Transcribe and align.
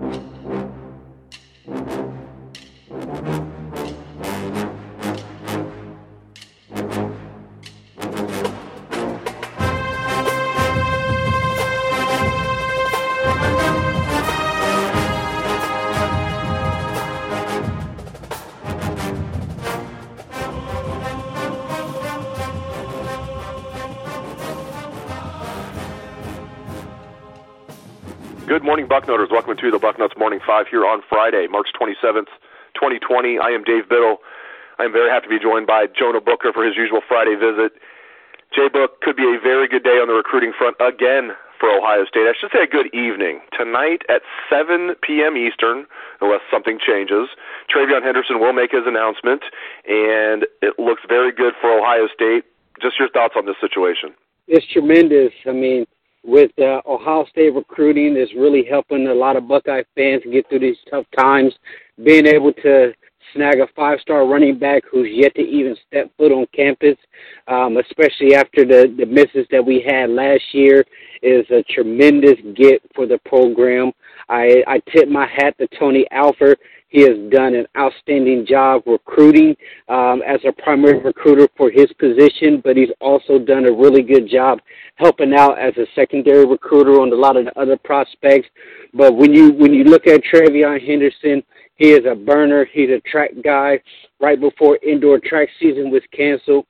you 0.00 0.31
Good 28.52 28.68
morning, 28.68 28.84
Bucknutters. 28.84 29.32
Welcome 29.32 29.56
to 29.56 29.70
the 29.70 29.80
Bucknuts 29.80 30.12
Morning 30.18 30.38
Five 30.46 30.68
here 30.68 30.84
on 30.84 31.00
Friday, 31.08 31.48
March 31.48 31.68
27th, 31.72 32.28
2020. 32.76 33.38
I 33.40 33.48
am 33.48 33.64
Dave 33.64 33.88
Biddle. 33.88 34.18
I 34.78 34.84
am 34.84 34.92
very 34.92 35.08
happy 35.08 35.24
to 35.24 35.32
be 35.32 35.40
joined 35.40 35.66
by 35.66 35.86
Jonah 35.88 36.20
Booker 36.20 36.52
for 36.52 36.60
his 36.60 36.76
usual 36.76 37.00
Friday 37.08 37.32
visit. 37.32 37.72
Jay 38.54 38.68
Book 38.68 39.00
could 39.00 39.16
be 39.16 39.24
a 39.24 39.40
very 39.40 39.66
good 39.66 39.82
day 39.82 39.96
on 39.96 40.06
the 40.06 40.12
recruiting 40.12 40.52
front 40.52 40.76
again 40.84 41.32
for 41.58 41.72
Ohio 41.72 42.04
State. 42.04 42.28
I 42.28 42.36
should 42.36 42.52
say 42.52 42.60
a 42.60 42.66
good 42.68 42.92
evening. 42.92 43.40
Tonight 43.56 44.04
at 44.12 44.20
7 44.52 45.00
p.m. 45.00 45.40
Eastern, 45.40 45.88
unless 46.20 46.44
something 46.52 46.76
changes, 46.76 47.32
TreVeyon 47.72 48.04
Henderson 48.04 48.36
will 48.36 48.52
make 48.52 48.76
his 48.76 48.84
announcement, 48.84 49.48
and 49.88 50.44
it 50.60 50.76
looks 50.76 51.00
very 51.08 51.32
good 51.32 51.56
for 51.56 51.72
Ohio 51.72 52.04
State. 52.12 52.44
Just 52.84 53.00
your 53.00 53.08
thoughts 53.08 53.32
on 53.32 53.48
this 53.48 53.56
situation. 53.64 54.12
It's 54.44 54.68
tremendous. 54.68 55.32
I 55.48 55.56
mean, 55.56 55.88
with 56.24 56.52
uh, 56.58 56.80
Ohio 56.86 57.24
State 57.30 57.54
recruiting 57.54 58.16
is 58.16 58.28
really 58.36 58.64
helping 58.68 59.08
a 59.08 59.14
lot 59.14 59.36
of 59.36 59.48
Buckeye 59.48 59.82
fans 59.94 60.22
get 60.30 60.48
through 60.48 60.60
these 60.60 60.76
tough 60.90 61.06
times. 61.18 61.52
Being 62.04 62.26
able 62.26 62.52
to 62.54 62.92
snag 63.34 63.60
a 63.60 63.66
five-star 63.74 64.26
running 64.26 64.58
back 64.58 64.82
who's 64.90 65.08
yet 65.10 65.34
to 65.34 65.42
even 65.42 65.76
step 65.86 66.10
foot 66.16 66.32
on 66.32 66.46
campus, 66.54 66.96
um, 67.48 67.76
especially 67.76 68.34
after 68.34 68.64
the 68.64 68.94
the 68.96 69.06
misses 69.06 69.46
that 69.50 69.64
we 69.64 69.84
had 69.86 70.10
last 70.10 70.42
year, 70.52 70.84
is 71.22 71.44
a 71.50 71.62
tremendous 71.72 72.38
get 72.54 72.82
for 72.94 73.06
the 73.06 73.18
program. 73.26 73.92
I 74.28 74.62
I 74.66 74.80
tip 74.94 75.08
my 75.08 75.26
hat 75.26 75.56
to 75.58 75.68
Tony 75.78 76.06
Alford. 76.10 76.58
He 76.92 77.00
has 77.00 77.16
done 77.30 77.54
an 77.54 77.66
outstanding 77.74 78.44
job 78.44 78.82
recruiting 78.84 79.56
um, 79.88 80.20
as 80.28 80.40
a 80.46 80.52
primary 80.52 80.98
recruiter 80.98 81.48
for 81.56 81.70
his 81.70 81.90
position, 81.98 82.60
but 82.62 82.76
he's 82.76 82.90
also 83.00 83.38
done 83.38 83.64
a 83.64 83.72
really 83.72 84.02
good 84.02 84.28
job 84.28 84.58
helping 84.96 85.32
out 85.32 85.58
as 85.58 85.74
a 85.78 85.86
secondary 85.94 86.44
recruiter 86.44 87.00
on 87.00 87.10
a 87.10 87.16
lot 87.16 87.38
of 87.38 87.46
the 87.46 87.58
other 87.58 87.78
prospects. 87.78 88.46
But 88.92 89.16
when 89.16 89.32
you 89.32 89.52
when 89.52 89.72
you 89.72 89.84
look 89.84 90.06
at 90.06 90.20
TreVeyon 90.22 90.86
Henderson, 90.86 91.42
he 91.76 91.92
is 91.92 92.04
a 92.04 92.14
burner. 92.14 92.66
He's 92.70 92.90
a 92.90 93.00
track 93.10 93.30
guy. 93.42 93.80
Right 94.20 94.38
before 94.38 94.78
indoor 94.82 95.18
track 95.18 95.48
season 95.58 95.90
was 95.90 96.02
canceled, 96.14 96.66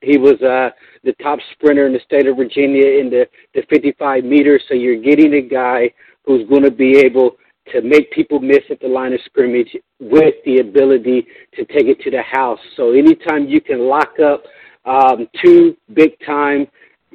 he 0.00 0.16
was 0.16 0.40
uh, 0.40 0.70
the 1.04 1.12
top 1.22 1.38
sprinter 1.52 1.86
in 1.86 1.92
the 1.92 2.00
state 2.00 2.26
of 2.26 2.38
Virginia 2.38 2.98
in 2.98 3.10
the, 3.10 3.28
the 3.54 3.60
55 3.68 4.24
meters. 4.24 4.62
So 4.68 4.74
you're 4.74 5.02
getting 5.02 5.34
a 5.34 5.42
guy 5.42 5.92
who's 6.24 6.48
going 6.48 6.62
to 6.62 6.70
be 6.70 6.98
able 7.00 7.36
to 7.72 7.82
make 7.82 8.10
people 8.12 8.40
miss 8.40 8.62
at 8.70 8.80
the 8.80 8.88
line 8.88 9.12
of 9.12 9.20
scrimmage 9.24 9.76
with 10.00 10.34
the 10.44 10.58
ability 10.58 11.26
to 11.56 11.64
take 11.66 11.86
it 11.86 12.00
to 12.00 12.10
the 12.10 12.22
house. 12.22 12.58
So 12.76 12.92
anytime 12.92 13.48
you 13.48 13.60
can 13.60 13.80
lock 13.88 14.18
up 14.20 14.42
um, 14.84 15.28
two 15.44 15.76
big 15.94 16.12
time 16.24 16.66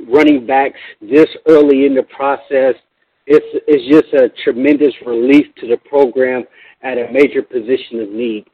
running 0.07 0.45
backs 0.45 0.79
this 1.01 1.27
early 1.47 1.85
in 1.85 1.95
the 1.95 2.03
process, 2.03 2.75
it's, 3.27 3.63
it's 3.67 3.85
just 3.91 4.13
a 4.13 4.29
tremendous 4.43 4.93
relief 5.05 5.47
to 5.59 5.67
the 5.67 5.77
program 5.89 6.43
at 6.83 6.97
a 6.97 7.11
major 7.11 7.41
position 7.41 8.01
of 8.01 8.09
need. 8.09 8.45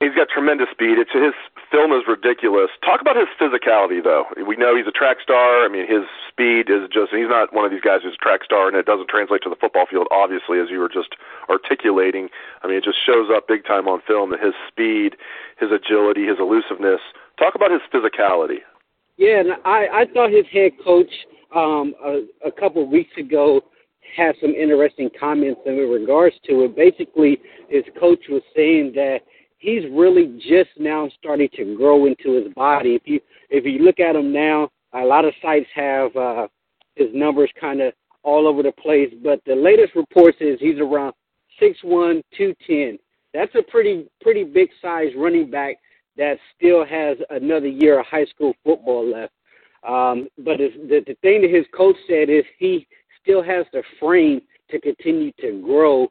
He's 0.00 0.14
got 0.14 0.28
tremendous 0.28 0.68
speed. 0.72 0.98
It's 0.98 1.10
his 1.12 1.32
film 1.70 1.92
is 1.92 2.02
ridiculous. 2.06 2.70
Talk 2.84 3.00
about 3.00 3.16
his 3.16 3.28
physicality, 3.40 4.02
though. 4.02 4.24
We 4.46 4.56
know 4.56 4.76
he's 4.76 4.86
a 4.86 4.94
track 4.94 5.18
star. 5.22 5.64
I 5.64 5.68
mean, 5.68 5.86
his 5.86 6.04
speed 6.28 6.70
is 6.70 6.88
just. 6.92 7.12
He's 7.12 7.28
not 7.28 7.52
one 7.52 7.64
of 7.64 7.70
these 7.70 7.84
guys 7.84 8.00
who's 8.02 8.14
a 8.14 8.22
track 8.22 8.44
star, 8.44 8.68
and 8.68 8.76
it 8.76 8.86
doesn't 8.86 9.08
translate 9.08 9.42
to 9.42 9.50
the 9.50 9.56
football 9.56 9.86
field. 9.88 10.06
Obviously, 10.10 10.58
as 10.58 10.70
you 10.70 10.78
were 10.78 10.88
just 10.88 11.16
articulating, 11.48 12.28
I 12.62 12.68
mean, 12.68 12.76
it 12.76 12.84
just 12.84 12.98
shows 13.04 13.28
up 13.34 13.48
big 13.48 13.64
time 13.64 13.88
on 13.88 14.00
film. 14.06 14.30
That 14.30 14.40
his 14.40 14.54
speed, 14.68 15.16
his 15.58 15.70
agility, 15.70 16.26
his 16.26 16.38
elusiveness. 16.38 17.00
Talk 17.38 17.54
about 17.54 17.70
his 17.70 17.82
physicality. 17.92 18.64
Yeah, 19.16 19.40
and 19.40 19.52
I 19.64 19.86
I 19.92 20.04
thought 20.12 20.30
his 20.30 20.46
head 20.52 20.72
coach 20.84 21.10
um, 21.54 21.94
a, 22.04 22.26
a 22.46 22.52
couple 22.52 22.82
of 22.82 22.88
weeks 22.88 23.16
ago 23.16 23.62
had 24.16 24.34
some 24.40 24.50
interesting 24.50 25.10
comments 25.18 25.60
in 25.66 25.76
regards 25.76 26.36
to 26.46 26.64
it. 26.64 26.76
Basically, 26.76 27.38
his 27.68 27.84
coach 27.98 28.20
was 28.28 28.42
saying 28.54 28.92
that 28.94 29.20
he's 29.66 29.82
really 29.90 30.38
just 30.48 30.70
now 30.78 31.10
starting 31.18 31.48
to 31.56 31.76
grow 31.76 32.06
into 32.06 32.40
his 32.40 32.54
body. 32.54 32.94
If 32.94 33.02
you 33.04 33.20
if 33.50 33.64
you 33.64 33.84
look 33.84 33.98
at 33.98 34.14
him 34.14 34.32
now, 34.32 34.70
a 34.94 35.04
lot 35.04 35.24
of 35.24 35.34
sites 35.42 35.66
have 35.74 36.14
uh, 36.16 36.46
his 36.94 37.08
numbers 37.12 37.50
kind 37.60 37.80
of 37.80 37.92
all 38.22 38.46
over 38.46 38.62
the 38.62 38.72
place. 38.72 39.12
But 39.22 39.40
the 39.44 39.56
latest 39.56 39.96
report 39.96 40.36
is 40.40 40.58
he's 40.60 40.78
around 40.78 41.14
six 41.58 41.76
one, 41.82 42.22
two 42.36 42.54
ten. 42.66 42.98
That's 43.34 43.54
a 43.56 43.62
pretty 43.62 44.06
pretty 44.20 44.44
big 44.44 44.68
size 44.80 45.10
running 45.16 45.50
back 45.50 45.76
that 46.16 46.38
still 46.56 46.86
has 46.86 47.18
another 47.30 47.66
year 47.66 47.98
of 47.98 48.06
high 48.06 48.26
school 48.26 48.54
football 48.64 49.04
left. 49.10 49.32
Um, 49.86 50.28
but 50.38 50.58
the, 50.58 51.04
the 51.06 51.16
thing 51.22 51.42
that 51.42 51.50
his 51.50 51.66
coach 51.76 51.96
said 52.08 52.30
is 52.30 52.44
he 52.58 52.86
still 53.20 53.42
has 53.42 53.66
the 53.72 53.82
frame 54.00 54.40
to 54.70 54.80
continue 54.80 55.32
to 55.40 55.60
grow. 55.62 56.08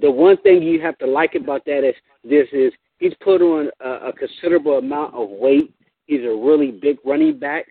The 0.00 0.10
one 0.10 0.36
thing 0.38 0.62
you 0.62 0.80
have 0.80 0.98
to 0.98 1.06
like 1.06 1.34
about 1.34 1.64
that 1.66 1.86
is 1.88 1.94
this 2.24 2.48
is 2.52 2.72
he's 2.98 3.14
put 3.22 3.42
on 3.42 3.70
a, 3.80 4.08
a 4.08 4.12
considerable 4.12 4.78
amount 4.78 5.14
of 5.14 5.28
weight. 5.30 5.72
He's 6.06 6.22
a 6.22 6.34
really 6.34 6.70
big 6.70 6.98
running 7.04 7.38
back, 7.38 7.66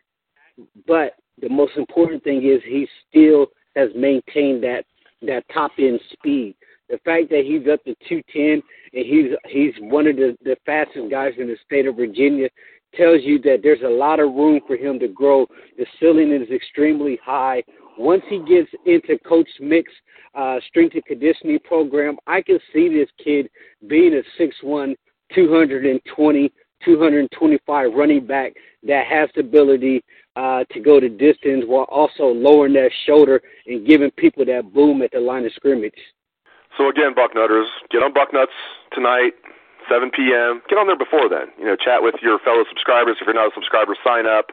but 0.88 1.14
the 1.42 1.50
most 1.50 1.74
important 1.78 2.24
thing 2.24 2.46
is 2.46 2.62
he 2.66 2.88
still 3.10 3.48
has 3.76 3.90
maintained 3.96 4.64
that 4.64 4.86
that 5.22 5.44
top 5.54 5.72
end 5.80 6.00
speed. 6.14 6.56
The 6.90 7.00
fact 7.04 7.30
that 7.30 7.44
he's 7.46 7.68
up 7.72 7.84
to 7.86 7.96
210 8.08 8.62
and 8.94 9.06
he's 9.06 9.32
he's 9.48 9.74
one 9.90 10.08
of 10.08 10.16
the, 10.16 10.38
the 10.44 10.56
fastest 10.66 11.10
guys 11.10 11.34
in 11.38 11.48
the 11.48 11.58
state 11.66 11.88
of 11.88 11.96
Virginia 11.96 12.50
tells 12.96 13.22
you 13.24 13.40
that 13.42 13.60
there's 13.64 13.82
a 13.82 13.90
lot 13.90 14.20
of 14.20 14.34
room 14.34 14.60
for 14.68 14.76
him 14.76 15.00
to 15.00 15.08
grow. 15.08 15.48
The 15.78 15.86
ceiling 16.00 16.32
is 16.32 16.50
extremely 16.50 17.20
high. 17.24 17.64
Once 17.98 18.24
he 18.30 18.40
gets 18.40 18.70
into 18.86 19.18
Coach 19.28 19.50
Mick's 19.60 19.92
uh, 20.34 20.58
strength 20.68 20.96
and 20.96 21.06
conditioning 21.06 21.60
program, 21.64 22.18
I 22.28 22.42
can 22.42 22.60
see 22.74 22.90
this 22.90 23.10
kid 23.24 23.50
being 23.88 24.14
a 24.14 24.42
6'1", 24.42 24.96
220, 25.36 26.52
225 26.84 27.94
running 27.94 28.26
back 28.26 28.54
that 28.84 29.06
has 29.06 29.30
the 29.36 29.42
ability 29.42 30.04
uh, 30.36 30.64
to 30.72 30.80
go 30.80 31.00
the 31.00 31.10
distance 31.10 31.64
while 31.68 31.86
also 31.90 32.26
lowering 32.26 32.74
that 32.74 32.92
shoulder 33.06 33.42
and 33.68 33.88
giving 33.88 34.12
people 34.12 34.46
that 34.46 34.74
boom 34.74 35.02
at 35.02 35.12
the 35.12 35.20
line 35.20 35.46
of 35.46 35.52
scrimmage. 35.54 35.94
So 36.78 36.90
again, 36.90 37.16
Bucknutters, 37.16 37.68
get 37.90 38.04
on 38.04 38.14
Bucknuts 38.14 38.56
tonight, 38.92 39.32
7 39.90 40.12
p.m. 40.12 40.62
Get 40.68 40.78
on 40.78 40.88
there 40.88 41.00
before 41.00 41.30
then. 41.30 41.48
You 41.58 41.66
know, 41.66 41.76
chat 41.76 42.04
with 42.04 42.16
your 42.22 42.40
fellow 42.40 42.64
subscribers. 42.68 43.18
If 43.22 43.28
you're 43.28 43.36
not 43.36 43.52
a 43.52 43.56
subscriber, 43.56 43.96
sign 44.04 44.28
up. 44.28 44.52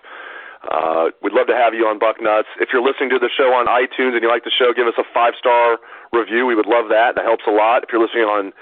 Uh, 0.63 1.11
we'd 1.23 1.35
love 1.35 1.51
to 1.51 1.59
have 1.59 1.75
you 1.75 1.91
on 1.91 1.99
Bucknuts. 1.99 2.47
If 2.63 2.71
you're 2.73 2.85
listening 2.85 3.11
to 3.11 3.19
the 3.19 3.31
show 3.35 3.51
on 3.51 3.67
iTunes 3.67 4.15
and 4.15 4.23
you 4.23 4.31
like 4.31 4.45
the 4.45 4.55
show, 4.55 4.71
give 4.71 4.87
us 4.87 4.95
a 4.95 5.03
five 5.13 5.35
star 5.35 5.79
review. 6.13 6.47
We 6.47 6.55
would 6.55 6.71
love 6.71 6.87
that. 6.95 7.19
That 7.19 7.25
helps 7.27 7.43
a 7.49 7.51
lot. 7.51 7.83
If 7.83 7.91
you're 7.91 8.01
listening 8.01 8.31
on 8.31 8.53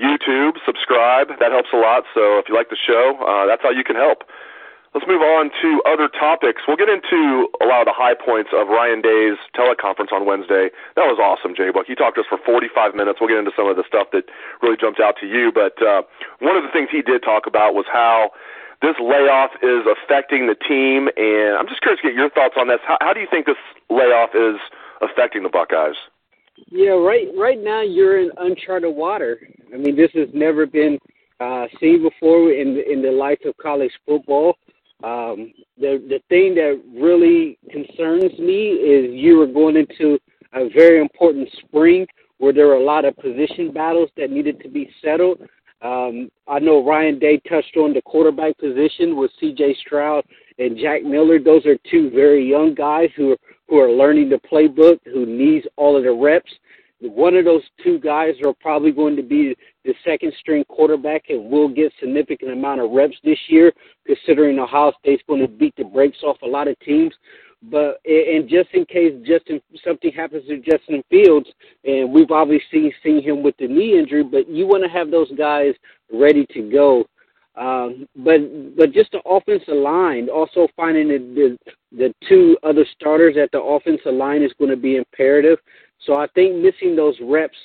YouTube, 0.00 0.56
subscribe. 0.64 1.28
That 1.38 1.52
helps 1.52 1.68
a 1.74 1.76
lot. 1.76 2.04
So 2.14 2.38
if 2.38 2.48
you 2.48 2.54
like 2.54 2.70
the 2.70 2.78
show, 2.78 3.18
uh, 3.20 3.46
that's 3.46 3.62
how 3.62 3.70
you 3.70 3.84
can 3.84 3.96
help. 3.96 4.24
Let's 4.94 5.06
move 5.06 5.20
on 5.20 5.50
to 5.60 5.82
other 5.84 6.08
topics. 6.08 6.62
We'll 6.66 6.80
get 6.80 6.88
into 6.88 7.46
a 7.60 7.66
lot 7.66 7.84
of 7.84 7.86
the 7.86 7.92
high 7.92 8.14
points 8.14 8.50
of 8.56 8.68
Ryan 8.68 9.02
Day's 9.02 9.36
teleconference 9.52 10.10
on 10.12 10.24
Wednesday. 10.24 10.70
That 10.96 11.04
was 11.04 11.20
awesome, 11.20 11.54
Jay 11.54 11.70
Book. 11.70 11.84
He 11.86 11.94
talked 11.94 12.16
to 12.16 12.22
us 12.22 12.26
for 12.28 12.38
45 12.40 12.94
minutes. 12.94 13.20
We'll 13.20 13.28
get 13.28 13.36
into 13.38 13.52
some 13.54 13.68
of 13.68 13.76
the 13.76 13.84
stuff 13.86 14.08
that 14.12 14.24
really 14.62 14.78
jumped 14.80 14.98
out 14.98 15.16
to 15.20 15.26
you. 15.28 15.52
But 15.52 15.76
uh, 15.84 16.02
one 16.40 16.56
of 16.56 16.64
the 16.64 16.72
things 16.72 16.88
he 16.90 17.02
did 17.02 17.22
talk 17.22 17.46
about 17.46 17.74
was 17.74 17.84
how 17.86 18.32
this 18.80 18.96
layoff 18.96 19.50
is 19.62 19.84
affecting 19.84 20.46
the 20.46 20.56
team, 20.56 21.12
and 21.20 21.58
I'm 21.58 21.68
just 21.68 21.82
curious 21.82 22.00
to 22.00 22.08
get 22.08 22.16
your 22.16 22.30
thoughts 22.30 22.54
on 22.56 22.68
this. 22.68 22.80
How, 22.86 22.96
how 23.00 23.12
do 23.12 23.20
you 23.20 23.28
think 23.30 23.44
this 23.44 23.60
layoff 23.90 24.30
is 24.34 24.56
affecting 25.02 25.42
the 25.42 25.52
Buckeyes? 25.52 25.96
Yeah, 26.66 26.90
right. 26.90 27.28
Right 27.36 27.62
now, 27.62 27.82
you're 27.82 28.20
in 28.20 28.30
uncharted 28.38 28.94
water. 28.94 29.38
I 29.72 29.76
mean, 29.76 29.96
this 29.96 30.10
has 30.14 30.28
never 30.34 30.66
been 30.66 30.98
uh, 31.40 31.66
seen 31.80 32.02
before 32.02 32.52
in 32.52 32.82
in 32.90 33.02
the 33.02 33.10
life 33.10 33.38
of 33.44 33.56
college 33.56 33.92
football. 34.06 34.56
Um, 35.04 35.52
the 35.78 36.02
the 36.08 36.20
thing 36.28 36.54
that 36.56 36.80
really 36.92 37.58
concerns 37.70 38.36
me 38.38 38.70
is 38.72 39.12
you 39.12 39.40
are 39.42 39.46
going 39.46 39.76
into 39.76 40.18
a 40.54 40.68
very 40.70 41.00
important 41.00 41.48
spring 41.60 42.06
where 42.38 42.52
there 42.52 42.68
are 42.68 42.76
a 42.76 42.84
lot 42.84 43.04
of 43.04 43.16
position 43.16 43.72
battles 43.72 44.10
that 44.16 44.30
needed 44.30 44.60
to 44.60 44.68
be 44.68 44.90
settled. 45.02 45.40
Um, 45.80 46.30
I 46.48 46.58
know 46.58 46.84
Ryan 46.84 47.18
Day 47.18 47.40
touched 47.48 47.76
on 47.76 47.92
the 47.92 48.02
quarterback 48.02 48.58
position 48.58 49.16
with 49.16 49.30
C.J. 49.38 49.76
Stroud 49.86 50.24
and 50.58 50.76
Jack 50.76 51.04
Miller. 51.04 51.38
Those 51.38 51.64
are 51.66 51.76
two 51.90 52.10
very 52.10 52.48
young 52.48 52.74
guys 52.74 53.10
who 53.16 53.32
are 53.32 53.36
who 53.68 53.78
are 53.78 53.90
learning 53.90 54.28
the 54.28 54.40
playbook, 54.50 54.98
who 55.04 55.26
needs 55.26 55.66
all 55.76 55.96
of 55.96 56.04
the 56.04 56.12
reps. 56.12 56.50
one 57.00 57.36
of 57.36 57.44
those 57.44 57.62
two 57.84 57.98
guys 58.00 58.34
are 58.44 58.54
probably 58.54 58.90
going 58.90 59.14
to 59.14 59.22
be 59.22 59.54
the 59.84 59.94
second 60.04 60.32
string 60.40 60.64
quarterback 60.68 61.24
and 61.28 61.50
will 61.50 61.68
get 61.68 61.92
significant 62.00 62.52
amount 62.52 62.80
of 62.80 62.90
reps 62.90 63.16
this 63.22 63.38
year, 63.48 63.72
considering 64.06 64.58
Ohio 64.58 64.92
State's 64.98 65.22
going 65.28 65.40
to 65.40 65.48
beat 65.48 65.74
the 65.76 65.84
brakes 65.84 66.18
off 66.24 66.36
a 66.42 66.46
lot 66.46 66.66
of 66.66 66.78
teams. 66.80 67.14
But 67.62 68.00
and 68.04 68.48
just 68.48 68.68
in 68.72 68.84
case 68.86 69.12
Justin 69.26 69.60
something 69.84 70.12
happens 70.12 70.46
to 70.46 70.58
Justin 70.58 71.02
Fields, 71.10 71.48
and 71.84 72.12
we've 72.12 72.30
obviously 72.30 72.94
seen 73.02 73.22
him 73.22 73.42
with 73.42 73.56
the 73.58 73.66
knee 73.66 73.98
injury, 73.98 74.22
but 74.22 74.48
you 74.48 74.66
want 74.66 74.84
to 74.84 74.90
have 74.90 75.10
those 75.10 75.30
guys 75.32 75.74
ready 76.12 76.46
to 76.52 76.70
go. 76.70 77.04
Um, 77.58 78.06
but 78.16 78.38
but 78.76 78.92
just 78.92 79.10
the 79.12 79.20
offensive 79.26 79.74
line, 79.74 80.28
also 80.28 80.68
finding 80.76 81.08
the, 81.08 81.18
the 81.18 81.96
the 81.96 82.14
two 82.28 82.56
other 82.62 82.86
starters 82.94 83.36
at 83.36 83.50
the 83.50 83.60
offensive 83.60 84.14
line 84.14 84.42
is 84.42 84.52
going 84.58 84.70
to 84.70 84.76
be 84.76 84.96
imperative. 84.96 85.58
So 86.06 86.14
I 86.14 86.26
think 86.34 86.56
missing 86.56 86.94
those 86.94 87.16
reps 87.20 87.56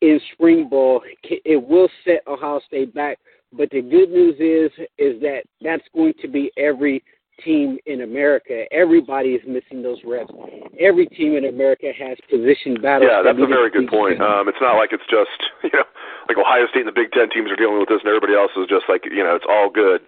in 0.00 0.20
spring 0.32 0.68
ball 0.68 1.02
it 1.22 1.62
will 1.62 1.88
set 2.04 2.26
Ohio 2.26 2.60
State 2.66 2.92
back. 2.94 3.18
But 3.52 3.70
the 3.70 3.82
good 3.82 4.10
news 4.10 4.34
is 4.40 4.72
is 4.98 5.20
that 5.20 5.42
that's 5.60 5.86
going 5.94 6.14
to 6.22 6.28
be 6.28 6.50
every 6.56 7.02
team 7.44 7.78
in 7.86 8.02
America. 8.02 8.64
Everybody 8.72 9.30
is 9.30 9.42
missing 9.46 9.82
those 9.82 9.98
reps. 10.04 10.32
Every 10.78 11.06
team 11.06 11.36
in 11.36 11.46
America 11.46 11.92
has 11.96 12.18
position 12.28 12.80
battles. 12.82 13.10
Yeah, 13.12 13.22
that's 13.22 13.38
a 13.38 13.46
very 13.46 13.70
good 13.70 13.88
point. 13.88 14.20
Um, 14.20 14.48
it's 14.48 14.60
not 14.60 14.76
like 14.76 14.90
it's 14.92 15.06
just 15.08 15.30
you 15.62 15.70
know 15.72 15.84
like 16.28 16.38
Ohio 16.38 16.66
State 16.68 16.84
and 16.84 16.88
the 16.88 16.96
Big 16.96 17.12
Ten 17.12 17.30
teams 17.30 17.50
are 17.50 17.56
dealing 17.56 17.78
with 17.78 17.88
this, 17.88 18.00
and 18.00 18.08
everybody 18.08 18.34
else 18.34 18.52
is 18.56 18.66
just 18.66 18.88
like 18.88 19.04
you 19.06 19.22
know 19.22 19.34
it's 19.34 19.48
all 19.48 19.70
good. 19.70 20.02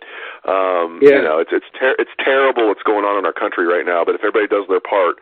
Um, 0.44 1.00
yeah. 1.00 1.20
You 1.20 1.22
know, 1.22 1.38
it's 1.38 1.52
it's 1.52 1.70
ter- 1.78 1.96
it's 1.98 2.12
terrible 2.18 2.68
what's 2.68 2.82
going 2.82 3.04
on 3.04 3.18
in 3.18 3.24
our 3.24 3.32
country 3.32 3.66
right 3.66 3.86
now. 3.86 4.04
But 4.04 4.14
if 4.14 4.22
everybody 4.22 4.46
does 4.46 4.66
their 4.68 4.82
part, 4.82 5.18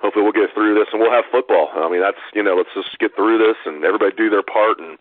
hopefully 0.00 0.22
we'll 0.22 0.36
get 0.36 0.52
through 0.52 0.74
this 0.74 0.88
and 0.92 1.00
we'll 1.00 1.14
have 1.14 1.24
football. 1.30 1.70
I 1.74 1.88
mean, 1.88 2.00
that's 2.00 2.20
you 2.34 2.42
know, 2.42 2.56
let's 2.56 2.72
just 2.74 2.98
get 2.98 3.14
through 3.16 3.38
this 3.38 3.56
and 3.64 3.84
everybody 3.84 4.12
do 4.16 4.28
their 4.28 4.44
part 4.44 4.78
and 4.78 4.98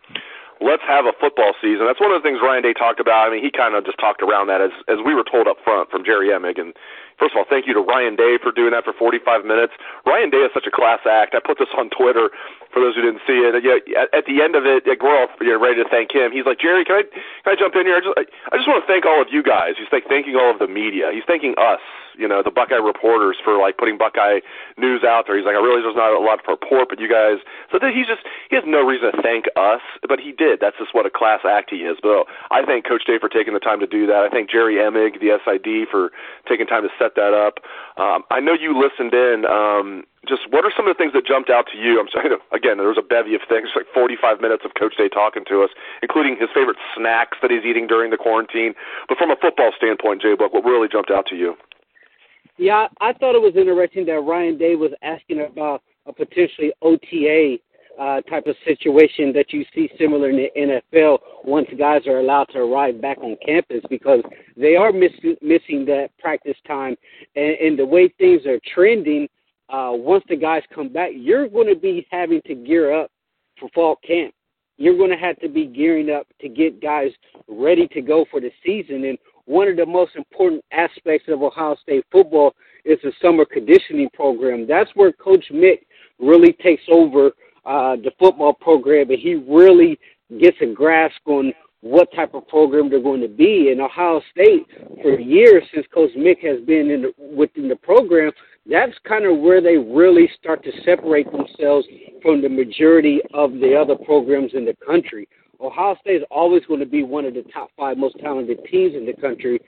let's 0.61 0.83
have 0.87 1.05
a 1.05 1.13
football 1.19 1.51
season. 1.61 1.85
That's 1.85 1.99
one 1.99 2.11
of 2.11 2.21
the 2.21 2.25
things 2.25 2.39
Ryan 2.41 2.63
Day 2.63 2.73
talked 2.73 2.99
about. 2.99 3.27
I 3.27 3.31
mean, 3.31 3.43
he 3.43 3.51
kind 3.51 3.75
of 3.75 3.85
just 3.85 3.99
talked 3.99 4.23
around 4.23 4.47
that 4.47 4.61
as 4.61 4.71
as 4.87 4.97
we 5.05 5.13
were 5.13 5.27
told 5.27 5.47
up 5.47 5.57
front 5.63 5.91
from 5.91 6.05
Jerry 6.05 6.29
Emig. 6.29 6.59
And 6.59 6.73
first 7.19 7.33
of 7.33 7.37
all, 7.37 7.45
thank 7.49 7.67
you 7.67 7.73
to 7.73 7.81
Ryan 7.81 8.15
Day 8.15 8.37
for 8.41 8.51
doing 8.51 8.71
that 8.71 8.83
for 8.83 8.93
45 8.93 9.45
minutes. 9.45 9.73
Ryan 10.05 10.29
Day 10.29 10.45
is 10.45 10.51
such 10.53 10.67
a 10.67 10.73
class 10.73 10.99
act. 11.05 11.35
I 11.35 11.39
put 11.39 11.57
this 11.59 11.71
on 11.77 11.89
Twitter 11.89 12.29
for 12.73 12.81
those 12.81 12.95
who 12.95 13.01
didn't 13.01 13.21
see 13.27 13.45
it. 13.45 13.53
At, 13.53 14.09
at 14.13 14.25
the 14.25 14.41
end 14.41 14.55
of 14.55 14.65
it, 14.65 14.83
we're 14.85 15.17
all 15.17 15.29
you 15.41 15.53
ready 15.61 15.81
to 15.83 15.87
thank 15.89 16.11
him. 16.11 16.31
He's 16.31 16.45
like, 16.45 16.59
Jerry, 16.59 16.85
can 16.85 17.01
I 17.01 17.03
can 17.43 17.53
I 17.53 17.55
jump 17.55 17.75
in 17.75 17.85
here? 17.85 17.97
I 17.97 18.01
just 18.01 18.15
I, 18.17 18.23
I 18.51 18.57
just 18.57 18.67
want 18.67 18.81
to 18.81 18.87
thank 18.89 19.05
all 19.05 19.21
of 19.21 19.29
you 19.29 19.43
guys. 19.43 19.77
He's 19.77 19.91
like 19.91 20.09
thanking 20.09 20.35
all 20.35 20.49
of 20.49 20.59
the 20.59 20.67
media. 20.67 21.13
He's 21.13 21.25
thanking 21.27 21.53
us 21.57 21.81
you 22.17 22.27
know, 22.27 22.41
the 22.43 22.51
Buckeye 22.51 22.81
reporters 22.81 23.37
for 23.43 23.57
like 23.57 23.77
putting 23.77 23.97
Buckeye 23.97 24.39
news 24.77 25.03
out 25.03 25.25
there. 25.27 25.37
He's 25.37 25.45
like, 25.45 25.55
I 25.55 25.61
realize 25.61 25.83
there's 25.83 25.97
not 25.97 26.13
a 26.13 26.21
lot 26.21 26.41
to 26.45 26.51
report, 26.51 26.89
but 26.89 26.99
you 26.99 27.09
guys. 27.09 27.41
So 27.71 27.79
that 27.79 27.93
he's 27.93 28.07
just 28.07 28.21
he 28.49 28.55
has 28.55 28.65
no 28.67 28.85
reason 28.85 29.11
to 29.11 29.21
thank 29.21 29.45
us, 29.55 29.81
but 30.07 30.19
he 30.19 30.31
did. 30.31 30.59
That's 30.61 30.77
just 30.77 30.93
what 30.93 31.05
a 31.05 31.13
class 31.13 31.41
act 31.45 31.69
he 31.69 31.85
is. 31.85 31.97
But 32.01 32.25
I 32.51 32.65
thank 32.65 32.85
Coach 32.85 33.05
Day 33.05 33.17
for 33.19 33.29
taking 33.29 33.53
the 33.53 33.63
time 33.63 33.79
to 33.81 33.87
do 33.87 34.05
that. 34.07 34.25
I 34.25 34.29
thank 34.29 34.49
Jerry 34.49 34.77
Emig, 34.77 35.19
the 35.19 35.37
SID, 35.41 35.89
for 35.89 36.11
taking 36.47 36.67
time 36.67 36.83
to 36.83 36.91
set 37.03 37.15
that 37.19 37.35
up. 37.35 37.59
Um, 37.99 38.23
I 38.31 38.39
know 38.39 38.55
you 38.55 38.71
listened 38.71 39.11
in. 39.13 39.43
Um, 39.43 40.07
just 40.23 40.47
what 40.49 40.63
are 40.63 40.71
some 40.71 40.87
of 40.87 40.95
the 40.95 40.99
things 40.99 41.11
that 41.11 41.27
jumped 41.27 41.49
out 41.51 41.67
to 41.75 41.77
you? 41.77 41.99
I'm 41.99 42.07
sorry, 42.07 42.31
again, 42.55 42.79
there 42.79 42.87
was 42.87 42.97
a 42.97 43.03
bevy 43.03 43.35
of 43.35 43.43
things, 43.49 43.67
like 43.75 43.91
45 43.93 44.39
minutes 44.39 44.63
of 44.63 44.71
Coach 44.79 44.95
Day 44.95 45.11
talking 45.11 45.43
to 45.51 45.63
us, 45.63 45.69
including 46.01 46.39
his 46.39 46.47
favorite 46.55 46.79
snacks 46.95 47.37
that 47.43 47.51
he's 47.51 47.67
eating 47.67 47.87
during 47.87 48.11
the 48.11 48.17
quarantine. 48.17 48.73
But 49.11 49.17
from 49.17 49.31
a 49.31 49.35
football 49.35 49.75
standpoint, 49.75 50.21
Jay 50.21 50.35
Book, 50.35 50.53
what 50.53 50.63
really 50.63 50.87
jumped 50.87 51.11
out 51.11 51.27
to 51.27 51.35
you? 51.35 51.59
Yeah, 52.57 52.87
I 53.01 53.11
thought 53.13 53.35
it 53.35 53.41
was 53.41 53.57
interesting 53.57 54.05
that 54.07 54.21
Ryan 54.21 54.57
Day 54.57 54.75
was 54.75 54.91
asking 55.01 55.41
about 55.41 55.83
a 56.05 56.13
potentially 56.13 56.71
OTA 56.81 57.57
uh, 57.99 58.21
type 58.21 58.47
of 58.47 58.55
situation 58.65 59.31
that 59.33 59.53
you 59.53 59.65
see 59.73 59.89
similar 59.99 60.29
in 60.29 60.37
the 60.37 60.49
NFL 60.57 61.19
once 61.43 61.67
guys 61.77 62.07
are 62.07 62.19
allowed 62.19 62.45
to 62.45 62.59
arrive 62.59 63.01
back 63.01 63.17
on 63.19 63.37
campus 63.45 63.81
because 63.89 64.21
they 64.57 64.75
are 64.75 64.91
miss, 64.91 65.11
missing 65.41 65.85
that 65.85 66.09
practice 66.19 66.57
time. 66.67 66.95
And, 67.35 67.55
and 67.59 67.79
the 67.79 67.85
way 67.85 68.13
things 68.17 68.45
are 68.45 68.59
trending, 68.73 69.27
uh, 69.69 69.91
once 69.93 70.23
the 70.27 70.35
guys 70.35 70.63
come 70.73 70.89
back, 70.89 71.11
you're 71.15 71.47
going 71.47 71.67
to 71.67 71.79
be 71.79 72.07
having 72.11 72.41
to 72.47 72.55
gear 72.55 72.93
up 72.93 73.11
for 73.59 73.69
fall 73.69 73.97
camp. 74.05 74.33
You're 74.77 74.97
going 74.97 75.11
to 75.11 75.17
have 75.17 75.39
to 75.39 75.49
be 75.49 75.67
gearing 75.67 76.09
up 76.09 76.25
to 76.41 76.49
get 76.49 76.81
guys 76.81 77.11
ready 77.47 77.87
to 77.89 78.01
go 78.01 78.25
for 78.31 78.41
the 78.41 78.51
season. 78.65 79.05
And 79.05 79.17
one 79.45 79.67
of 79.67 79.77
the 79.77 79.85
most 79.85 80.15
important 80.15 80.63
aspects 80.71 81.27
of 81.27 81.43
Ohio 81.43 81.75
State 81.81 82.05
football 82.11 82.55
is 82.85 82.97
the 83.03 83.11
summer 83.21 83.45
conditioning 83.45 84.09
program. 84.13 84.65
That's 84.67 84.89
where 84.95 85.11
Coach 85.11 85.45
Mick 85.51 85.81
really 86.19 86.53
takes 86.53 86.83
over 86.91 87.31
uh, 87.65 87.95
the 87.95 88.11
football 88.19 88.53
program, 88.53 89.09
and 89.09 89.19
he 89.19 89.35
really 89.35 89.99
gets 90.39 90.57
a 90.61 90.65
grasp 90.67 91.19
on 91.25 91.53
what 91.81 92.07
type 92.13 92.33
of 92.33 92.47
program 92.47 92.89
they're 92.89 93.01
going 93.01 93.21
to 93.21 93.27
be. 93.27 93.69
In 93.71 93.81
Ohio 93.81 94.21
State, 94.31 94.65
for 95.01 95.19
years 95.19 95.63
since 95.73 95.85
Coach 95.93 96.11
Mick 96.17 96.39
has 96.39 96.65
been 96.65 96.89
in 96.89 97.01
the, 97.03 97.13
within 97.35 97.67
the 97.67 97.75
program, 97.75 98.31
that's 98.65 98.93
kind 99.05 99.25
of 99.25 99.39
where 99.39 99.61
they 99.61 99.77
really 99.77 100.29
start 100.39 100.63
to 100.63 100.71
separate 100.85 101.29
themselves 101.31 101.85
from 102.21 102.41
the 102.41 102.47
majority 102.47 103.19
of 103.33 103.51
the 103.53 103.75
other 103.75 103.95
programs 103.95 104.51
in 104.53 104.63
the 104.63 104.75
country. 104.85 105.27
Ohio 105.59 105.95
State 106.01 106.17
is 106.17 106.23
always 106.31 106.63
going 106.65 106.79
to 106.79 106.85
be 106.85 107.03
one 107.03 107.25
of 107.25 107.33
the 107.33 107.43
top 107.53 107.69
five 107.77 107.97
most 107.97 108.17
talented 108.19 108.59
teams 108.69 108.95
in 108.95 109.05
the 109.05 109.13
country. 109.13 109.59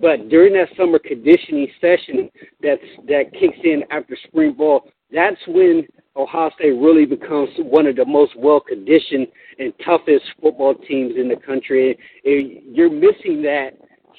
But 0.00 0.28
during 0.28 0.54
that 0.54 0.68
summer 0.76 0.98
conditioning 0.98 1.68
session 1.80 2.30
that's 2.62 2.80
that 3.08 3.32
kicks 3.32 3.58
in 3.64 3.82
after 3.90 4.16
spring 4.26 4.54
ball, 4.54 4.90
that's 5.12 5.40
when 5.46 5.86
Ohio 6.16 6.50
State 6.56 6.72
really 6.72 7.06
becomes 7.06 7.48
one 7.58 7.86
of 7.86 7.96
the 7.96 8.04
most 8.04 8.32
well 8.36 8.60
conditioned 8.60 9.26
and 9.58 9.72
toughest 9.84 10.24
football 10.40 10.74
teams 10.74 11.14
in 11.16 11.28
the 11.28 11.36
country. 11.36 11.96
And 12.24 12.76
you're 12.76 12.90
missing 12.90 13.42
that. 13.42 13.70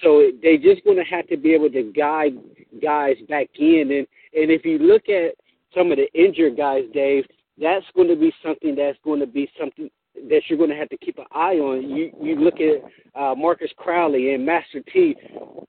So 0.02 0.32
they're 0.42 0.58
just 0.58 0.84
going 0.84 0.98
to 0.98 1.04
have 1.04 1.28
to 1.28 1.38
be 1.38 1.54
able 1.54 1.70
to 1.70 1.92
guide 1.96 2.34
guys 2.82 3.16
back 3.30 3.50
in. 3.60 3.92
And 3.92 4.08
and 4.34 4.52
if 4.52 4.66
you 4.66 4.80
look 4.80 5.08
at 5.10 5.36
some 5.76 5.92
of 5.92 5.98
the 5.98 6.12
injured 6.14 6.58
guys, 6.58 6.84
Dave, 6.94 7.26
that's 7.62 7.86
going 7.96 8.08
to 8.08 8.16
be 8.16 8.34
something 8.44 8.76
that's 8.76 8.98
going 9.04 9.20
to 9.20 9.28
be 9.28 9.50
something 9.60 9.90
that 10.16 10.42
you're 10.48 10.58
going 10.58 10.70
to 10.70 10.76
have 10.76 10.90
to 10.90 10.98
keep 10.98 11.18
an 11.20 11.26
eye 11.32 11.56
on. 11.56 11.90
You 11.90 12.12
you 12.22 12.36
look 12.36 12.56
at 12.56 12.84
uh, 13.20 13.36
Marcus 13.36 13.72
Crowley 13.78 14.34
and 14.34 14.46
Master 14.46 14.82
Teague. 14.92 15.18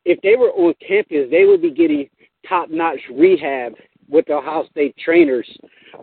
If 0.05 0.21
they 0.23 0.37
were 0.37 0.51
on 0.51 0.75
campus, 0.87 1.29
they 1.31 1.45
would 1.45 1.63
be 1.63 1.71
getting 1.71 2.09
top-notch 2.49 3.01
rehab 3.15 3.73
with 4.09 4.27
the 4.27 4.35
Ohio 4.35 4.67
State 4.71 4.97
trainers. 4.97 5.49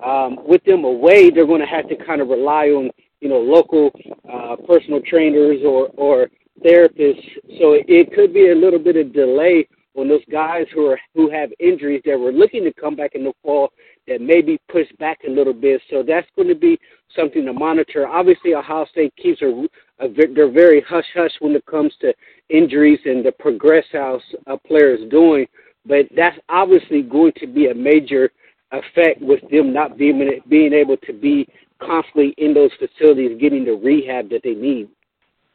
Um, 0.06 0.38
with 0.48 0.64
them 0.64 0.84
away, 0.84 1.30
they're 1.30 1.46
going 1.46 1.62
to 1.62 1.68
have 1.68 1.88
to 1.90 1.96
kind 1.96 2.22
of 2.22 2.30
rely 2.30 2.68
on 2.68 2.90
you 3.20 3.30
know 3.30 3.40
local 3.40 3.92
uh, 4.32 4.56
personal 4.68 5.02
trainers 5.02 5.60
or 5.66 5.90
or 5.98 6.30
therapists. 6.66 7.24
So 7.60 7.74
it, 7.88 8.14
could 8.14 8.34
be 8.34 8.50
a 8.50 8.56
little 8.56 8.80
bit 8.80 8.96
of 8.96 9.14
delay 9.14 9.68
on 9.96 10.08
those 10.08 10.24
guys 10.32 10.66
who 10.74 10.88
are 10.88 11.00
who 11.14 11.30
have 11.30 11.52
injuries 11.60 12.02
that 12.06 12.18
were 12.18 12.32
looking 12.32 12.64
to 12.64 12.74
come 12.74 12.96
back 12.96 13.16
in 13.16 13.24
the 13.24 13.34
fall 13.44 13.72
that 14.08 14.22
may 14.22 14.42
be 14.42 14.60
pushed 14.70 14.98
back 14.98 15.20
a 15.28 15.30
little 15.30 15.54
bit. 15.54 15.82
So 15.90 16.04
that's 16.04 16.28
going 16.36 16.48
to 16.48 16.56
be 16.56 16.80
something 17.16 17.46
to 17.46 17.54
monitor. 17.54 18.08
Obviously, 18.08 18.56
Ohio 18.56 18.86
State 18.92 19.14
keeps 19.16 19.42
a, 19.42 19.68
they're 20.16 20.52
very 20.52 20.82
hush 20.82 21.06
hush 21.14 21.32
when 21.40 21.56
it 21.56 21.66
comes 21.66 21.94
to 22.02 22.14
injuries 22.50 23.00
and 23.06 23.26
the 23.26 23.32
progress 23.34 23.86
how 23.92 24.20
a 24.48 24.58
player 24.58 24.96
is 24.96 25.10
doing. 25.10 25.46
But 25.86 26.08
that's 26.16 26.38
obviously 26.50 27.02
going 27.02 27.34
to 27.38 27.48
be 27.48 27.68
a 27.68 27.76
major 27.76 28.30
effect 28.72 29.22
with 29.22 29.42
them 29.50 29.74
not 29.74 29.98
being 29.98 30.42
being 30.48 30.74
able 30.74 30.98
to 30.98 31.14
be 31.14 31.48
constantly 31.80 32.34
in 32.38 32.54
those 32.54 32.72
facilities 32.78 33.40
getting 33.42 33.66
the 33.66 33.74
rehab 33.74 34.30
that 34.30 34.42
they 34.44 34.54
need. 34.54 34.88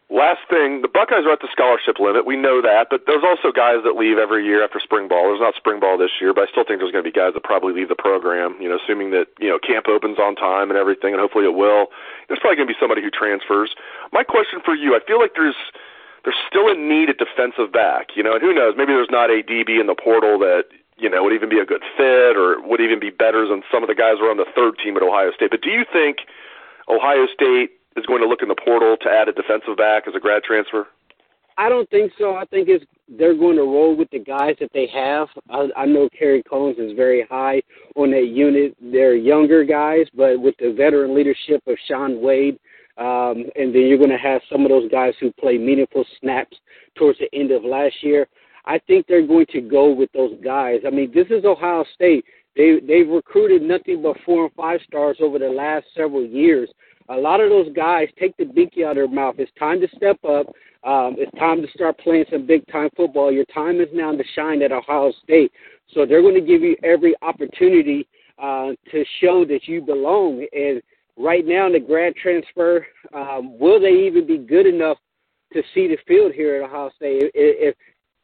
Last 0.06 0.46
thing, 0.46 0.86
the 0.86 0.92
Buckeyes 0.92 1.26
are 1.26 1.34
at 1.34 1.42
the 1.42 1.50
scholarship 1.50 1.98
limit. 1.98 2.22
We 2.22 2.38
know 2.38 2.62
that, 2.62 2.86
but 2.94 3.10
there's 3.10 3.26
also 3.26 3.50
guys 3.50 3.82
that 3.82 3.98
leave 3.98 4.22
every 4.22 4.46
year 4.46 4.62
after 4.62 4.78
spring 4.78 5.10
ball. 5.10 5.34
There's 5.34 5.42
not 5.42 5.58
spring 5.58 5.82
ball 5.82 5.98
this 5.98 6.22
year, 6.22 6.30
but 6.30 6.46
I 6.46 6.50
still 6.54 6.62
think 6.62 6.78
there's 6.78 6.94
going 6.94 7.02
to 7.02 7.10
be 7.10 7.14
guys 7.14 7.34
that 7.34 7.42
probably 7.42 7.74
leave 7.74 7.90
the 7.90 7.98
program. 7.98 8.54
You 8.62 8.70
know, 8.70 8.78
assuming 8.78 9.10
that 9.18 9.34
you 9.42 9.50
know 9.50 9.58
camp 9.58 9.90
opens 9.90 10.22
on 10.22 10.38
time 10.38 10.70
and 10.70 10.78
everything, 10.78 11.10
and 11.10 11.18
hopefully 11.18 11.42
it 11.42 11.58
will. 11.58 11.90
There's 12.30 12.38
probably 12.38 12.54
going 12.54 12.70
to 12.70 12.74
be 12.74 12.78
somebody 12.78 13.02
who 13.02 13.10
transfers. 13.10 13.74
My 14.14 14.22
question 14.22 14.62
for 14.62 14.78
you, 14.78 14.94
I 14.94 15.02
feel 15.02 15.18
like 15.18 15.34
there's 15.34 15.58
there's 16.26 16.36
still 16.50 16.66
a 16.66 16.74
need 16.74 17.08
at 17.08 17.22
defensive 17.22 17.70
back. 17.70 18.18
You 18.18 18.26
know, 18.26 18.34
and 18.34 18.42
who 18.42 18.52
knows? 18.52 18.74
Maybe 18.76 18.90
there's 18.90 19.14
not 19.14 19.30
a 19.30 19.46
DB 19.46 19.78
in 19.78 19.86
the 19.86 19.94
portal 19.94 20.42
that 20.42 20.74
you 20.98 21.08
know 21.08 21.22
would 21.22 21.32
even 21.32 21.48
be 21.48 21.62
a 21.62 21.64
good 21.64 21.86
fit 21.96 22.34
or 22.34 22.60
would 22.66 22.82
even 22.82 22.98
be 22.98 23.14
better 23.14 23.46
than 23.46 23.62
some 23.70 23.86
of 23.86 23.88
the 23.88 23.94
guys 23.94 24.18
who 24.18 24.26
are 24.26 24.34
on 24.34 24.42
the 24.42 24.50
third 24.58 24.74
team 24.82 24.98
at 24.98 25.06
Ohio 25.06 25.30
State. 25.30 25.54
But 25.54 25.62
do 25.62 25.70
you 25.70 25.86
think 25.86 26.26
Ohio 26.90 27.30
State 27.30 27.78
is 27.94 28.04
going 28.04 28.20
to 28.20 28.28
look 28.28 28.42
in 28.42 28.50
the 28.50 28.58
portal 28.58 28.98
to 29.00 29.08
add 29.08 29.30
a 29.30 29.32
defensive 29.32 29.78
back 29.78 30.10
as 30.10 30.18
a 30.18 30.20
grad 30.20 30.42
transfer? 30.42 30.90
I 31.56 31.70
don't 31.70 31.88
think 31.88 32.12
so. 32.18 32.34
I 32.34 32.44
think 32.44 32.68
it's 32.68 32.84
they're 33.08 33.38
going 33.38 33.56
to 33.56 33.62
roll 33.62 33.96
with 33.96 34.10
the 34.10 34.18
guys 34.18 34.56
that 34.58 34.70
they 34.74 34.88
have. 34.92 35.28
I, 35.48 35.68
I 35.76 35.86
know 35.86 36.08
Kerry 36.10 36.42
Coombs 36.50 36.76
is 36.78 36.92
very 36.96 37.24
high 37.30 37.62
on 37.94 38.10
that 38.10 38.26
unit. 38.26 38.76
They're 38.82 39.14
younger 39.14 39.64
guys, 39.64 40.06
but 40.14 40.40
with 40.40 40.56
the 40.58 40.74
veteran 40.76 41.14
leadership 41.14 41.62
of 41.68 41.76
Shaun 41.88 42.20
Wade, 42.20 42.58
um, 42.98 43.44
and 43.56 43.74
then 43.74 43.82
you're 43.82 43.98
going 43.98 44.10
to 44.10 44.16
have 44.16 44.40
some 44.50 44.62
of 44.62 44.70
those 44.70 44.90
guys 44.90 45.14
who 45.20 45.30
play 45.32 45.58
meaningful 45.58 46.04
snaps 46.20 46.56
towards 46.96 47.18
the 47.18 47.28
end 47.38 47.50
of 47.50 47.64
last 47.64 47.94
year. 48.02 48.26
I 48.64 48.78
think 48.86 49.06
they're 49.06 49.26
going 49.26 49.46
to 49.52 49.60
go 49.60 49.92
with 49.92 50.10
those 50.12 50.34
guys. 50.42 50.80
I 50.86 50.90
mean, 50.90 51.12
this 51.14 51.26
is 51.30 51.44
Ohio 51.44 51.84
State. 51.94 52.24
They 52.56 52.80
they've 52.86 53.08
recruited 53.08 53.62
nothing 53.62 54.02
but 54.02 54.16
four 54.24 54.46
and 54.46 54.54
five 54.54 54.80
stars 54.86 55.18
over 55.20 55.38
the 55.38 55.48
last 55.48 55.86
several 55.94 56.24
years. 56.24 56.70
A 57.08 57.14
lot 57.14 57.40
of 57.40 57.50
those 57.50 57.72
guys 57.74 58.08
take 58.18 58.36
the 58.36 58.44
binky 58.44 58.84
out 58.84 58.92
of 58.92 58.96
their 58.96 59.08
mouth. 59.08 59.36
It's 59.38 59.52
time 59.58 59.80
to 59.80 59.88
step 59.94 60.18
up. 60.24 60.46
Um, 60.82 61.16
it's 61.18 61.36
time 61.38 61.62
to 61.62 61.68
start 61.72 61.98
playing 61.98 62.24
some 62.30 62.46
big 62.46 62.66
time 62.68 62.88
football. 62.96 63.30
Your 63.30 63.44
time 63.46 63.80
is 63.80 63.88
now 63.92 64.10
to 64.12 64.24
shine 64.34 64.62
at 64.62 64.72
Ohio 64.72 65.12
State. 65.22 65.52
So 65.94 66.06
they're 66.06 66.22
going 66.22 66.34
to 66.34 66.40
give 66.40 66.62
you 66.62 66.76
every 66.82 67.14
opportunity 67.22 68.08
uh, 68.38 68.70
to 68.90 69.04
show 69.20 69.44
that 69.44 69.60
you 69.66 69.80
belong. 69.82 70.44
And 70.52 70.82
right 71.16 71.44
now, 71.46 71.66
in 71.66 71.72
the 71.72 71.80
grad 71.80 72.14
transfer, 72.16 72.86
um, 73.14 73.58
will 73.58 73.80
they 73.80 74.06
even 74.06 74.26
be 74.26 74.38
good 74.38 74.66
enough 74.66 74.98
to 75.52 75.62
see 75.74 75.88
the 75.88 75.98
field 76.06 76.32
here 76.32 76.56
at 76.56 76.68
Ohio 76.68 76.90
State? 76.96 77.22
If, 77.22 77.32
if 77.34 77.74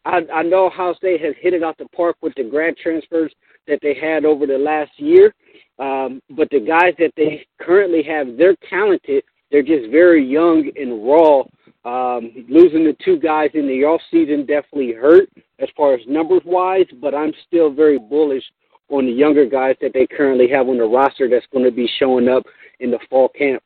I, 0.05 0.21
I 0.33 0.43
know 0.43 0.67
Ohio 0.67 0.95
State 0.95 1.21
has 1.23 1.35
hit 1.41 1.55
it 1.55 1.63
out 1.63 1.79
the 1.79 1.87
park 1.97 2.17
with 2.23 2.35
the 2.37 2.45
grad 2.45 2.77
transfers 2.77 3.33
that 3.67 3.79
they 3.83 3.95
had 3.95 4.25
over 4.25 4.47
the 4.47 4.59
last 4.59 4.91
year, 4.97 5.35
um, 5.79 6.21
but 6.31 6.49
the 6.51 6.61
guys 6.61 6.95
that 6.99 7.13
they 7.17 7.47
currently 7.61 8.03
have, 8.03 8.37
they're 8.37 8.57
talented. 8.69 9.25
They're 9.51 9.63
just 9.63 9.91
very 9.91 10.25
young 10.27 10.71
and 10.77 11.07
raw. 11.07 11.43
Um, 11.85 12.47
losing 12.49 12.85
the 12.85 12.97
two 13.05 13.19
guys 13.19 13.51
in 13.55 13.67
the 13.67 13.85
off 13.85 14.01
season 14.11 14.47
definitely 14.47 14.93
hurt 14.93 15.29
as 15.59 15.69
far 15.77 15.95
as 15.95 16.01
numbers 16.07 16.43
wise, 16.45 16.87
but 17.01 17.13
I'm 17.13 17.33
still 17.49 17.73
very 17.73 17.99
bullish 17.99 18.45
on 18.89 19.07
the 19.07 19.13
younger 19.13 19.47
guys 19.47 19.75
that 19.81 19.93
they 19.93 20.07
currently 20.07 20.49
have 20.49 20.69
on 20.69 20.79
the 20.79 20.85
roster 20.85 21.29
that's 21.29 21.47
going 21.53 21.65
to 21.65 21.73
be 21.73 21.91
showing 21.99 22.29
up 22.29 22.45
in 22.83 22.91
the 22.91 22.99
fall 23.09 23.31
camp. 23.31 23.63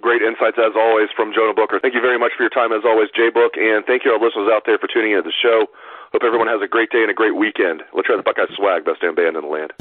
Great 0.00 0.20
insights 0.20 0.58
as 0.58 0.76
always 0.76 1.08
from 1.16 1.32
Jonah 1.32 1.54
Booker. 1.54 1.80
Thank 1.80 1.94
you 1.94 2.00
very 2.00 2.18
much 2.18 2.32
for 2.36 2.42
your 2.42 2.50
time 2.50 2.72
as 2.72 2.82
always, 2.84 3.08
Jay 3.16 3.30
Book, 3.30 3.56
and 3.56 3.84
thank 3.86 4.04
you 4.04 4.12
our 4.12 4.20
listeners 4.20 4.50
out 4.52 4.62
there 4.66 4.76
for 4.78 4.88
tuning 4.92 5.12
into 5.12 5.22
the 5.22 5.32
show. 5.32 5.66
Hope 6.12 6.22
everyone 6.24 6.48
has 6.48 6.60
a 6.60 6.68
great 6.68 6.90
day 6.90 7.00
and 7.00 7.10
a 7.10 7.14
great 7.14 7.34
weekend. 7.34 7.82
Let's 7.94 8.06
try 8.06 8.16
the 8.16 8.22
Buckeye 8.22 8.52
swag, 8.54 8.84
best 8.84 9.00
damn 9.00 9.14
band 9.14 9.36
in 9.36 9.42
the 9.42 9.48
land. 9.48 9.72